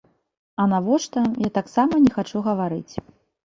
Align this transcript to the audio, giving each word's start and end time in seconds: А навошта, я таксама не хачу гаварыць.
А 0.63 0.65
навошта, 0.71 1.19
я 1.47 1.53
таксама 1.59 2.01
не 2.07 2.11
хачу 2.19 2.37
гаварыць. 2.51 2.93